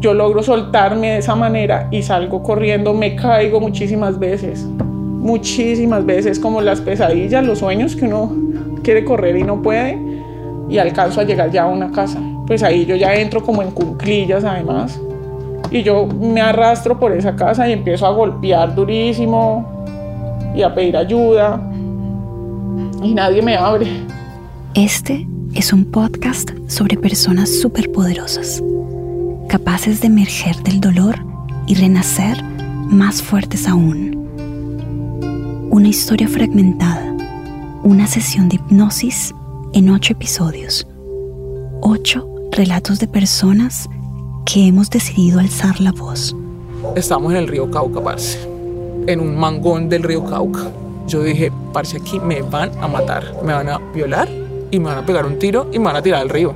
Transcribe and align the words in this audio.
yo 0.00 0.14
logro 0.14 0.42
soltarme 0.42 1.10
de 1.10 1.18
esa 1.18 1.34
manera 1.34 1.88
y 1.90 2.02
salgo 2.02 2.42
corriendo, 2.42 2.94
me 2.94 3.16
caigo 3.16 3.60
muchísimas 3.60 4.18
veces, 4.18 4.64
muchísimas 4.64 6.06
veces, 6.06 6.38
como 6.38 6.60
las 6.60 6.80
pesadillas, 6.80 7.44
los 7.44 7.58
sueños 7.58 7.96
que 7.96 8.04
uno 8.04 8.32
quiere 8.82 9.04
correr 9.04 9.36
y 9.36 9.42
no 9.42 9.60
puede, 9.60 9.98
y 10.68 10.78
alcanzo 10.78 11.20
a 11.20 11.24
llegar 11.24 11.50
ya 11.50 11.64
a 11.64 11.66
una 11.66 11.90
casa. 11.90 12.20
Pues 12.46 12.62
ahí 12.62 12.86
yo 12.86 12.94
ya 12.94 13.14
entro 13.14 13.42
como 13.42 13.62
en 13.62 13.72
cunclillas 13.72 14.44
además, 14.44 15.00
y 15.70 15.82
yo 15.82 16.06
me 16.06 16.40
arrastro 16.40 16.98
por 16.98 17.12
esa 17.12 17.34
casa 17.34 17.68
y 17.68 17.72
empiezo 17.72 18.06
a 18.06 18.10
golpear 18.10 18.74
durísimo 18.74 19.84
y 20.54 20.62
a 20.62 20.72
pedir 20.72 20.96
ayuda, 20.96 21.60
y 23.02 23.14
nadie 23.14 23.42
me 23.42 23.56
abre. 23.56 23.86
Este 24.74 25.26
es 25.54 25.72
un 25.72 25.84
podcast 25.86 26.50
sobre 26.68 26.96
personas 26.96 27.50
superpoderosas 27.60 28.62
capaces 29.48 30.02
de 30.02 30.08
emerger 30.08 30.56
del 30.62 30.78
dolor 30.80 31.16
y 31.66 31.74
renacer 31.74 32.44
más 32.44 33.22
fuertes 33.22 33.66
aún. 33.66 34.28
Una 35.70 35.88
historia 35.88 36.28
fragmentada, 36.28 37.16
una 37.82 38.06
sesión 38.06 38.48
de 38.48 38.56
hipnosis 38.56 39.34
en 39.72 39.88
ocho 39.88 40.12
episodios, 40.12 40.86
ocho 41.80 42.28
relatos 42.52 42.98
de 42.98 43.08
personas 43.08 43.88
que 44.44 44.66
hemos 44.66 44.90
decidido 44.90 45.40
alzar 45.40 45.80
la 45.80 45.92
voz. 45.92 46.36
Estamos 46.94 47.32
en 47.32 47.38
el 47.38 47.48
río 47.48 47.70
Cauca, 47.70 48.02
parce, 48.02 48.38
en 49.06 49.18
un 49.20 49.34
mangón 49.34 49.88
del 49.88 50.02
río 50.02 50.24
Cauca. 50.24 50.70
Yo 51.06 51.22
dije, 51.22 51.50
parce, 51.72 51.96
aquí 51.96 52.20
me 52.20 52.42
van 52.42 52.70
a 52.82 52.86
matar, 52.86 53.24
me 53.42 53.54
van 53.54 53.68
a 53.70 53.78
violar 53.94 54.28
y 54.70 54.78
me 54.78 54.86
van 54.86 54.98
a 54.98 55.06
pegar 55.06 55.24
un 55.24 55.38
tiro 55.38 55.70
y 55.72 55.78
me 55.78 55.86
van 55.86 55.96
a 55.96 56.02
tirar 56.02 56.20
al 56.20 56.28
río 56.28 56.54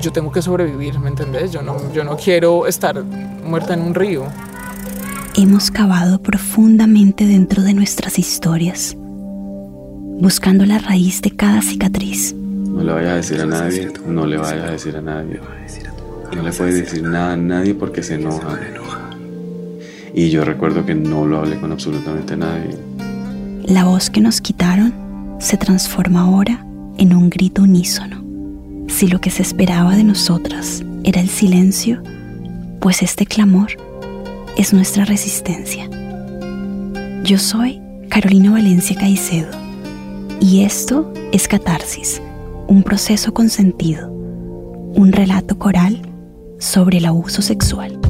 yo 0.00 0.12
tengo 0.12 0.30
que 0.30 0.42
sobrevivir, 0.42 0.98
¿me 0.98 1.08
entendés? 1.08 1.52
Yo 1.52 1.62
no, 1.62 1.92
yo 1.92 2.04
no 2.04 2.16
quiero 2.16 2.66
estar 2.66 3.02
muerta 3.02 3.74
en 3.74 3.82
un 3.82 3.94
río. 3.94 4.26
Hemos 5.36 5.70
cavado 5.70 6.20
profundamente 6.22 7.26
dentro 7.26 7.62
de 7.62 7.74
nuestras 7.74 8.18
historias, 8.18 8.96
buscando 8.96 10.64
la 10.64 10.78
raíz 10.78 11.20
de 11.22 11.30
cada 11.30 11.60
cicatriz. 11.62 12.34
No 12.34 12.82
le 12.82 12.92
vayas 12.92 13.12
a 13.12 13.16
decir 13.16 13.40
a 13.40 13.46
nadie, 13.46 13.92
no 14.06 14.26
le 14.26 14.36
vayas 14.36 14.64
a 14.64 14.70
decir 14.70 14.96
a 14.96 15.00
nadie. 15.00 15.40
No 16.34 16.42
le 16.42 16.52
puedes 16.52 16.74
decir 16.74 17.02
nada 17.02 17.32
a 17.32 17.36
nadie 17.36 17.74
porque 17.74 18.02
se 18.02 18.14
enoja. 18.14 18.58
Y 20.14 20.30
yo 20.30 20.44
recuerdo 20.44 20.84
que 20.84 20.94
no 20.94 21.26
lo 21.26 21.38
hablé 21.38 21.58
con 21.58 21.72
absolutamente 21.72 22.36
nadie. 22.36 22.76
La 23.64 23.84
voz 23.84 24.10
que 24.10 24.20
nos 24.20 24.40
quitaron 24.40 24.94
se 25.38 25.56
transforma 25.56 26.22
ahora 26.22 26.64
en 26.98 27.14
un 27.14 27.28
grito 27.28 27.62
unísono. 27.62 28.25
Si 28.96 29.08
lo 29.08 29.20
que 29.20 29.30
se 29.30 29.42
esperaba 29.42 29.94
de 29.94 30.04
nosotras 30.04 30.82
era 31.04 31.20
el 31.20 31.28
silencio, 31.28 32.02
pues 32.80 33.02
este 33.02 33.26
clamor 33.26 33.72
es 34.56 34.72
nuestra 34.72 35.04
resistencia. 35.04 35.86
Yo 37.22 37.36
soy 37.36 37.78
Carolina 38.08 38.52
Valencia 38.52 38.96
Caicedo 38.98 39.50
y 40.40 40.62
esto 40.62 41.12
es 41.30 41.46
Catarsis, 41.46 42.22
un 42.68 42.82
proceso 42.82 43.34
con 43.34 43.50
sentido, 43.50 44.10
un 44.10 45.12
relato 45.12 45.58
coral 45.58 46.00
sobre 46.58 46.96
el 46.96 47.04
abuso 47.04 47.42
sexual. 47.42 48.00